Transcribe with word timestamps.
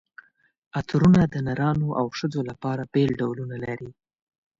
عطرونه 0.77 1.21
د 1.33 1.35
نرانو 1.47 1.87
او 1.99 2.05
ښځو 2.17 2.41
لپاره 2.49 2.89
بېل 2.93 3.11
ډولونه 3.21 3.55
لري. 3.65 3.89